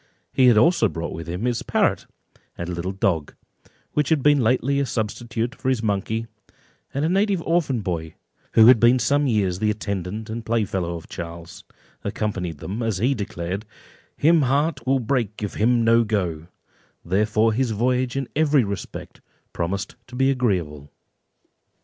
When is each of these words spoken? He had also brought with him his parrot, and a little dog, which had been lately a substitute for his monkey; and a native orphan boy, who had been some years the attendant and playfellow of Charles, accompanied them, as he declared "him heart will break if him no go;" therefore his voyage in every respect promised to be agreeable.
He 0.33 0.47
had 0.47 0.57
also 0.57 0.87
brought 0.89 1.13
with 1.13 1.27
him 1.29 1.45
his 1.45 1.61
parrot, 1.61 2.07
and 2.57 2.67
a 2.67 2.71
little 2.71 2.91
dog, 2.91 3.35
which 3.91 4.09
had 4.09 4.23
been 4.23 4.39
lately 4.41 4.79
a 4.79 4.85
substitute 4.87 5.53
for 5.53 5.69
his 5.69 5.83
monkey; 5.83 6.25
and 6.91 7.05
a 7.05 7.09
native 7.09 7.39
orphan 7.43 7.81
boy, 7.81 8.15
who 8.53 8.65
had 8.65 8.79
been 8.79 8.97
some 8.97 9.27
years 9.27 9.59
the 9.59 9.69
attendant 9.69 10.27
and 10.27 10.43
playfellow 10.43 10.95
of 10.95 11.07
Charles, 11.07 11.63
accompanied 12.03 12.57
them, 12.57 12.81
as 12.81 12.97
he 12.97 13.13
declared 13.13 13.63
"him 14.17 14.41
heart 14.41 14.87
will 14.87 14.97
break 14.97 15.43
if 15.43 15.53
him 15.53 15.83
no 15.83 16.03
go;" 16.03 16.47
therefore 17.05 17.53
his 17.53 17.69
voyage 17.69 18.15
in 18.15 18.27
every 18.35 18.63
respect 18.63 19.21
promised 19.53 19.95
to 20.07 20.15
be 20.15 20.31
agreeable. 20.31 20.89